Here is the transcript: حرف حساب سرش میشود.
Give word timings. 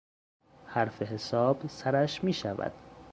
حرف 0.67 1.01
حساب 1.01 1.67
سرش 1.67 2.23
میشود. 2.23 2.73